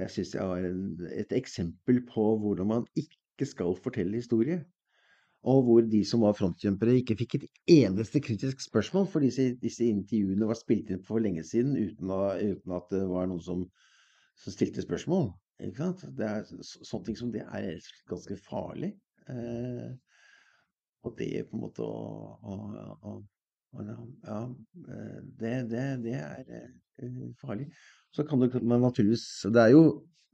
[0.00, 4.64] Jeg syns jeg var et eksempel på hvordan man ikke skal fortelle historie.
[5.46, 9.86] Og hvor de som var frontkjempere, ikke fikk et eneste kritisk spørsmål, for disse, disse
[9.86, 13.62] intervjuene var spilt inn for lenge siden uten, å, uten at det var noen som,
[14.42, 15.28] som stilte spørsmål.
[15.62, 16.02] Ikke sant?
[16.18, 17.68] Det er, så- sånne ting som det er
[18.10, 18.90] ganske farlig.
[19.30, 19.86] Eh,
[21.06, 22.02] og det på en måte å,
[22.42, 22.58] å,
[23.12, 23.16] å,
[23.76, 24.40] Ja,
[24.88, 27.66] eh, det, det, det er eh, farlig.
[28.16, 29.82] Så kan det men naturligvis Det er jo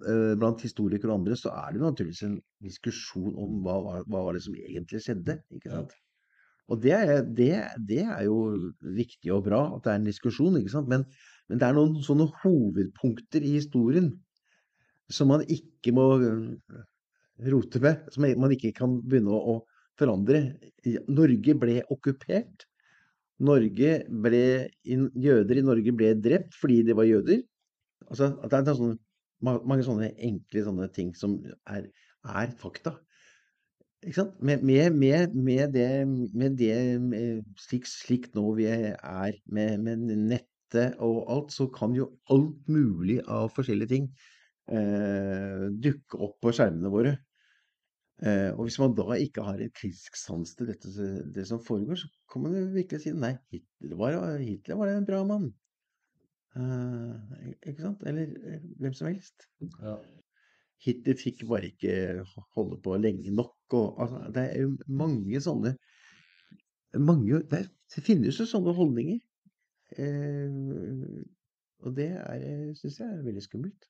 [0.07, 4.38] eh, blant historikere og andre så er det naturligvis en diskusjon om hva, hva var
[4.38, 5.40] det som egentlig skjedde.
[5.57, 5.95] ikke sant?
[6.71, 7.51] Og det, er- det,
[7.88, 8.37] det er jo
[8.97, 10.88] viktig og bra at det er en diskusjon, ikke sant?
[10.90, 11.05] Men,
[11.51, 14.12] men det er noen sånne hovedpunkter i historien
[15.12, 16.83] som man ikke må øh,
[17.53, 20.45] rote med, som man ikke kan begynne å, å forandre.
[21.12, 22.64] Norge ble okkupert.
[23.42, 24.42] Norge ble,
[24.87, 27.42] jøder i Norge ble drept fordi de var jøder.
[28.09, 28.99] Altså, det er sånne,
[29.43, 31.38] mange sånne enkle sånne ting som
[31.71, 31.88] er,
[32.23, 32.97] er fakta.
[34.43, 35.88] Med, med, med, med det,
[36.35, 36.77] med det
[37.62, 43.53] slik, slik nå vi er med nettet og alt, så kan jo alt mulig av
[43.55, 44.09] forskjellige ting
[44.73, 47.15] eh, dukke opp på skjermene våre.
[48.23, 50.91] Eh, og hvis man da ikke har en kritisk sans til dette,
[51.35, 55.09] det som foregår, så kan man jo virkelig si nei, Hitler var, Hitler var en
[55.09, 55.49] bra mann.
[56.57, 58.03] Eh, ikke sant?
[58.07, 59.47] Eller eh, hvem som helst.
[59.81, 59.97] Ja.
[60.83, 62.25] Hitler fikk bare ikke
[62.57, 63.57] holde på lenge nok.
[63.73, 65.77] Og, altså, det er jo mange sånne
[67.01, 67.62] mange, det,
[67.95, 69.21] det finnes jo sånne holdninger.
[69.97, 71.23] Eh,
[71.83, 72.11] og det
[72.79, 73.88] syns jeg er veldig skummelt.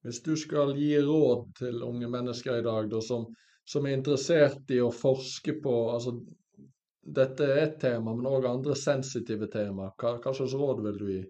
[0.00, 3.26] Hvis du skal gi råd til unge mennesker i dag da, som,
[3.68, 6.16] som er interessert i å forske på altså,
[7.00, 9.86] Dette er ett tema, men òg andre sensitive tema.
[9.98, 11.22] Hva, hva slags råd vil du gi?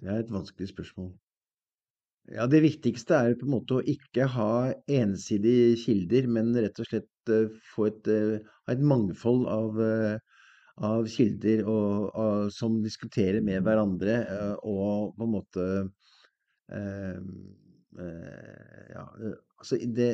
[0.00, 1.10] Det er et vanskelig spørsmål.
[2.30, 6.86] Ja, Det viktigste er på en måte å ikke ha ensidige kilder, men rett og
[6.88, 8.36] slett eh, få et, eh,
[8.68, 10.44] ha et mangfold av, eh,
[10.90, 14.20] av kilder og, av, som diskuterer med hverandre,
[14.62, 15.66] og på en måte
[16.70, 17.18] eh,
[18.94, 19.04] Ja,
[19.58, 20.12] altså det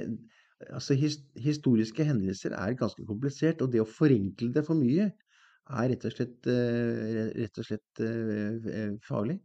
[0.72, 5.90] Altså his, historiske hendelser er ganske komplisert, og det å forenkle det for mye er
[5.90, 8.00] rett og slett, rett og slett
[9.04, 9.36] farlig.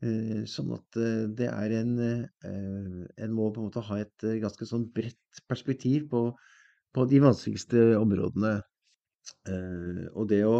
[0.00, 4.24] Eh, Sånn at eh, det er en eh, En må på en måte ha et
[4.40, 6.22] ganske sånn bredt perspektiv på,
[6.96, 8.54] på de vanskeligste områdene.
[10.16, 10.56] Og det å,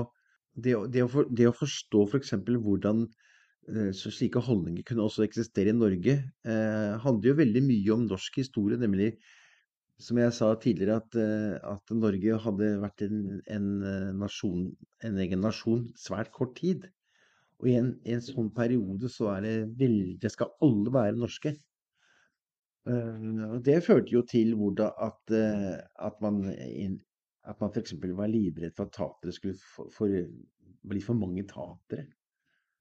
[0.54, 2.34] det det å, for, det å forstå f.eks.
[2.66, 8.06] hvordan eh, så slike holdninger kunne også eksistere i Norge, handler jo veldig mye om
[8.10, 9.14] norsk historie, nemlig
[10.00, 11.16] som jeg sa tidligere, at,
[11.68, 13.18] at Norge hadde vært en,
[13.52, 13.66] en,
[14.20, 14.70] nasjon,
[15.04, 16.86] en egen nasjon svært kort tid.
[17.60, 21.18] Og i en, i en sånn periode så er det veldig Det skal alle være
[21.18, 21.52] norske.
[22.88, 25.74] Eh, og det førte jo til hvordan at, eh,
[26.08, 27.02] at man inn-
[27.50, 27.94] at man f.eks.
[28.16, 30.16] var livredd for at tatere skulle for, for,
[30.88, 32.06] bli for mange tatere.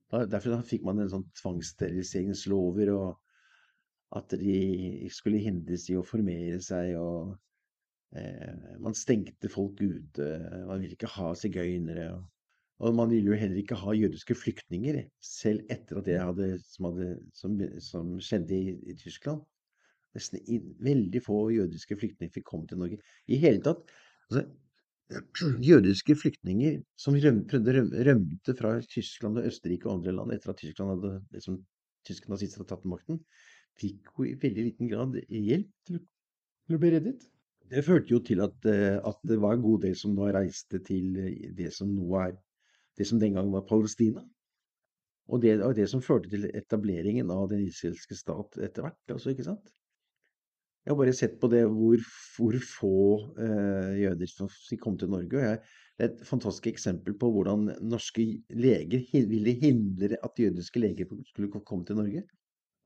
[0.10, 6.96] Derfor fikk man en sånn tvangssteriliseringslover, og at de skulle hindres i å formere seg.
[6.98, 7.36] og
[8.18, 10.30] eh, Man stengte folk ute.
[10.68, 12.10] Man ville ikke ha sigøynere.
[12.16, 12.26] Og,
[12.80, 16.88] og man ville jo heller ikke ha jødiske flyktninger, selv etter at det hadde, som,
[16.88, 19.44] hadde, som, som skjedde i, i Tyskland.
[20.16, 23.02] Nesten i, veldig få jødiske flyktninger fikk komme til Norge.
[23.28, 23.84] I hele tatt
[24.30, 24.46] altså,
[25.70, 30.96] Jødiske flyktninger som røm, rømte fra Tyskland og Østerrike og andre land etter at Tyskland
[30.96, 31.60] hadde, liksom,
[32.08, 33.20] tyske nazister hadde tatt makten,
[33.80, 36.04] fikk jo i veldig liten grad hjelp til,
[36.68, 37.26] til å bli reddet.
[37.70, 40.80] Det førte jo til at, eh, at det var en god del som nå reiste
[40.86, 42.38] til eh, det som nå er
[43.00, 44.26] det som den gang var Palestina.
[45.30, 49.04] Og det var det som førte til etableringen av den israelske stat etter hvert.
[49.14, 49.70] Altså, ikke sant?
[50.86, 52.02] Jeg har bare sett på det hvor,
[52.34, 52.96] hvor få
[53.38, 54.50] eh, jøder som
[54.82, 55.38] kom til Norge.
[55.38, 55.60] og jeg,
[56.00, 61.52] Det er et fantastisk eksempel på hvordan norske leger ville hindre at jødiske leger skulle
[61.52, 62.24] komme til Norge.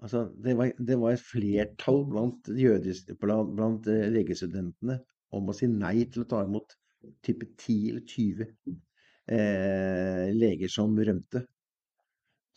[0.04, 5.00] Altså, det, var, det var et flertall blant, jødis, blant, blant eh, legestudentene
[5.32, 6.76] om å si nei til å ta imot
[7.24, 8.82] type 10 eller 20
[9.32, 11.44] eh, leger som rømte.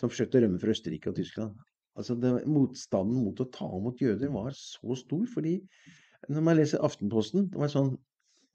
[0.01, 1.55] Som forsøkte å rømme fra Østerrike og Tyskland.
[1.97, 5.59] Altså det, Motstanden mot å ta imot jøder var så stor, fordi
[6.29, 7.95] når man leser Aftenposten Det var sånn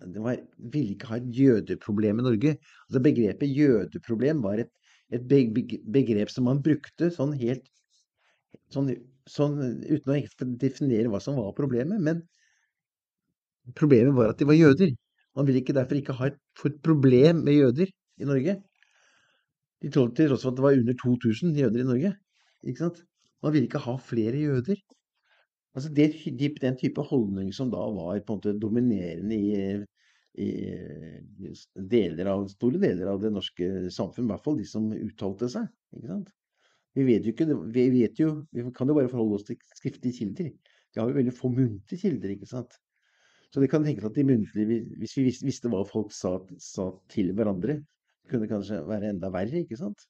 [0.02, 0.40] det var,
[0.74, 2.52] ville ikke ha et jødeproblem i Norge.
[2.88, 4.72] Altså Begrepet jødeproblem var et,
[5.14, 7.68] et beg- beg- begrep som man brukte sånn helt
[8.74, 8.90] sånn,
[9.30, 12.02] sånn uten å definere hva som var problemet.
[12.02, 12.24] Men
[13.78, 14.96] problemet var at de var jøder.
[15.38, 18.58] Man ville ikke derfor ikke ha et, få et problem med jøder i Norge.
[19.82, 22.12] De trodde til tross for at det var under 2000 jøder i Norge.
[22.64, 23.00] Ikke sant?
[23.42, 24.82] Man ville ikke ha flere jøder.
[25.74, 26.12] Altså det,
[26.62, 29.64] den type holdning som da var på en måte dominerende i,
[30.44, 30.50] i
[31.94, 35.72] deler av, store deler av det norske samfunn, i hvert fall de som uttalte seg.
[35.96, 36.30] ikke sant?
[36.98, 40.18] Vi vet jo ikke, vi vet jo, vi kan jo bare forholde oss til skriftlige
[40.20, 40.52] kilder.
[40.92, 42.76] Vi har jo veldig få muntlige kilder, ikke sant.
[43.52, 47.32] Så det kan tenkes at de muntlige, hvis vi visste hva folk sa, sa til
[47.36, 47.80] hverandre,
[48.30, 50.06] kunne kanskje være enda verre, ikke sant.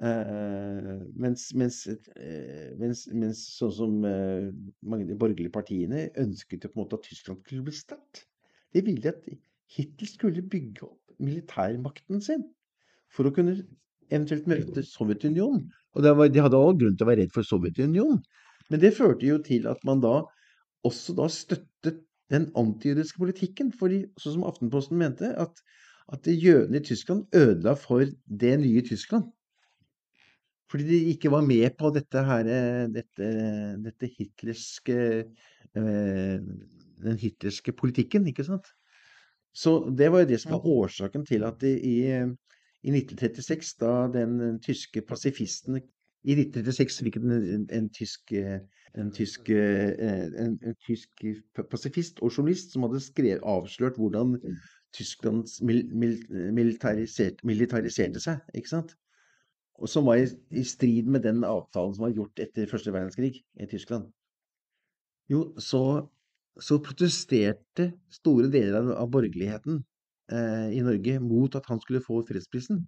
[0.00, 4.46] Uh, mens, mens, uh, mens, mens, sånn som uh,
[4.80, 8.22] mange av de borgerlige partiene ønsket jo på en måte at Tyskland skulle bli sterkt.
[8.72, 9.26] De ville at
[9.74, 12.46] Hitler skulle bygge opp militærmakten sin
[13.12, 13.58] for å kunne
[14.10, 15.68] eventuelt møte Sovjetunionen.
[15.94, 18.22] Og var, de hadde all grunn til å være redd for Sovjetunionen.
[18.70, 20.22] Men det førte jo til at man da
[20.86, 22.00] også da støttet
[22.30, 23.72] den antijødiske politikken.
[23.74, 25.62] fordi, sånn som Aftenposten mente, at,
[26.12, 28.04] at jødene i Tyskland ødela for
[28.40, 29.24] det nye Tyskland.
[30.70, 32.42] Fordi de ikke var med på dette her,
[32.94, 33.30] dette,
[33.84, 34.98] dette hitlerske
[35.76, 36.38] eh,
[37.00, 38.66] Den hitlerske politikken, ikke sant.
[39.54, 41.96] Så det var jo det som var årsaken til at de i,
[42.82, 49.48] i 1936, da den tyske pasifisten I 1936 fikk en, en, en tysk, en, tysk,
[49.48, 51.24] en, en tysk
[51.70, 54.36] pasifist og journalist som hadde skrevet, avslørt hvordan
[54.96, 56.16] Tyskland mil, mil,
[56.56, 58.42] militariserte, militariserte seg.
[58.54, 58.96] ikke sant?
[59.80, 63.40] og som var i, i, strid med den avtalen som var gjort etter første verdenskrig
[63.40, 64.10] i Tyskland.
[65.30, 65.82] Jo, så,
[66.60, 69.80] så protesterte store deler av, av borgerligheten
[70.32, 72.82] eh, i Norge mot at han skulle få fredsprisen.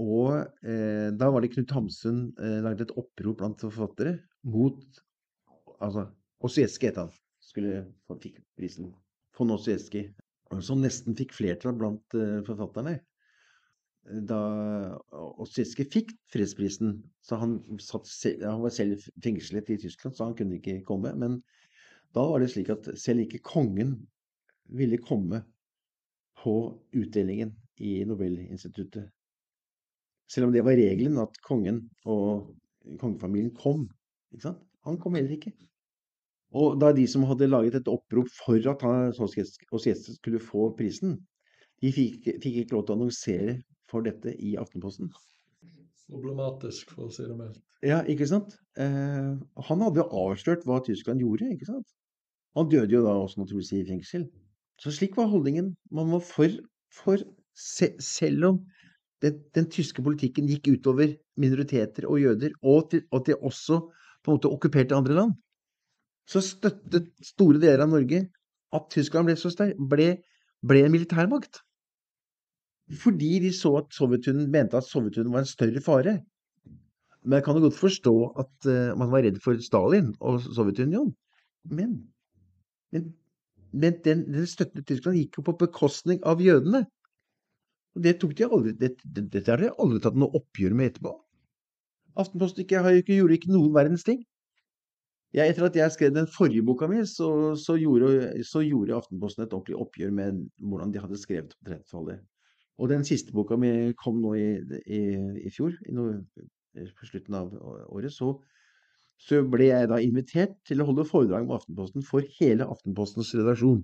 [0.00, 5.02] Og eh, da var det Knut Hamsun eh, lagde et opprop blant forfattere mot
[5.84, 6.04] Altså
[6.46, 7.10] Osieski het han.
[7.42, 8.14] Skulle få
[8.56, 8.86] prisen.
[9.36, 10.04] Von Osieski.
[10.62, 12.98] Som nesten fikk flertall blant eh, forfatterne
[14.04, 14.38] da
[15.40, 18.08] Ossiske fikk fredsprisen, så han, satt,
[18.42, 21.14] han, var selv fengslet i Tyskland, så han kunne ikke komme.
[21.16, 21.38] Men
[22.14, 23.96] da var det slik at selv ikke kongen
[24.76, 25.42] ville komme
[26.42, 26.56] på
[26.96, 29.08] utdelingen i Nobelinstituttet.
[30.30, 32.52] Selv om det var regelen at kongen og
[33.00, 33.88] kongefamilien kom.
[34.84, 35.52] Han kom heller ikke.
[36.54, 38.84] Og da de som hadde laget et opprop for at
[39.18, 41.16] Ossietzky skulle få prisen,
[41.82, 43.56] de fikk, fikk ikke lov til å annonsere
[43.90, 45.10] for dette i Aftenposten.
[46.04, 47.60] Problematisk, for å si det mildt.
[47.84, 48.54] Ja, ikke sant?
[48.80, 49.34] Eh,
[49.68, 51.90] han hadde jo avslørt hva Tyskland gjorde, ikke sant?
[52.54, 54.28] Han døde jo da også naturligvis i fengsel.
[54.80, 55.72] Så slik var holdningen.
[55.94, 56.54] Man var for,
[56.94, 57.22] for
[57.58, 58.60] se, selv om
[59.24, 63.80] den, den, tyske politikken gikk utover minoriteter og jøder, og at de også
[64.24, 65.34] på en måte okkuperte andre land,
[66.30, 68.24] så støttet store deler av Norge
[68.74, 70.08] at Tyskland ble så sterk, ble,
[70.64, 71.60] ble en militærmakt.
[73.00, 76.14] Fordi de så at Sovjetunionen mente at Sovjetunionen var en større fare.
[77.24, 81.14] Men jeg kan jo godt forstå at uh, man var redd for Stalin og Sovjetunionen.
[81.64, 81.94] Men,
[82.92, 83.14] men,
[83.72, 86.84] men den, den støtten til Tyskland gikk jo på bekostning av jødene.
[87.94, 90.92] Og det tok de aldri, det, det, det har de aldri tatt noe oppgjør med
[90.92, 91.14] etterpå.
[92.20, 92.82] Aftenposten ikke,
[93.14, 94.20] gjorde ikke noen verdens ting.
[95.34, 97.28] Ja, etter at jeg skrev den forrige boka mi, så,
[97.58, 102.20] så, gjorde, så gjorde Aftenposten et ordentlig oppgjør med hvordan de hadde skrevet på 30-tallet.
[102.78, 104.46] Og den siste boka mi kom nå i,
[104.86, 105.00] i,
[105.42, 106.06] i fjor, i no,
[106.74, 107.50] på slutten av
[107.90, 108.14] året.
[108.14, 108.30] Så,
[109.18, 113.82] så, ble jeg da invitert til å holde foredrag med Aftenposten for hele Aftenpostens redaksjon.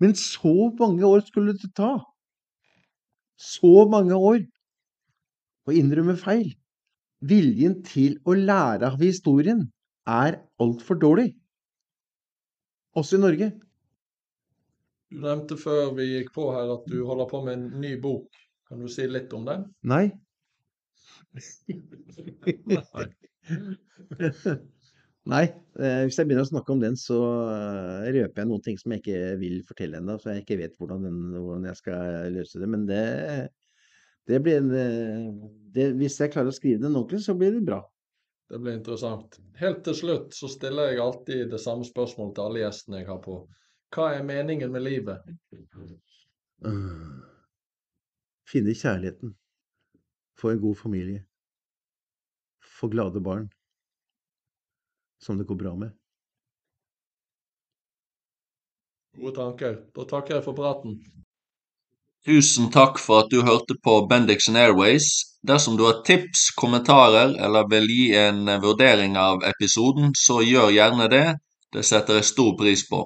[0.00, 1.98] Men så mange år skulle det ta!
[3.36, 4.40] Så mange år!
[5.68, 6.54] Å innrømme feil.
[7.24, 9.66] Viljen til å lære av historien
[10.06, 11.32] er altfor dårlig.
[12.94, 13.50] Også i Norge.
[15.10, 18.28] Du nevnte før vi gikk på her at du holder på med en ny bok.
[18.68, 19.66] Kan du si litt om den?
[19.86, 20.06] Nei.
[22.70, 23.06] Nei.
[25.24, 25.44] Nei.
[25.74, 29.02] hvis jeg begynner å snakke om den, så uh, røper jeg noen ting som jeg
[29.02, 30.18] ikke vil fortelle ennå.
[30.20, 32.68] Så jeg ikke vet hvordan, den, hvordan, jeg skal løse det.
[32.70, 33.04] Men det,
[34.30, 35.30] det blir eh,
[35.74, 37.80] det, Hvis jeg klarer å skrive den ordentlig, så blir det bra.
[38.48, 39.38] Det blir interessant.
[39.56, 43.22] Helt til slutt så stiller jeg alltid det samme spørsmålet til alle gjestene jeg har
[43.24, 43.38] på.
[43.94, 45.24] Hva er meningen med livet?
[46.64, 47.24] Uh,
[48.50, 49.32] finne kjærligheten.
[50.40, 51.24] Få en god familie.
[52.80, 53.48] Få glade barn.
[55.22, 55.94] Som det går bra med.
[59.14, 59.78] Gode tanker.
[59.94, 60.98] Da takker jeg for praten.
[62.24, 65.08] Tusen takk for at du hørte på Bendixen Airways.
[65.44, 71.10] Dersom du har tips, kommentarer eller vil gi en vurdering av episoden, så gjør gjerne
[71.12, 71.26] det.
[71.76, 73.02] Det setter jeg stor pris på.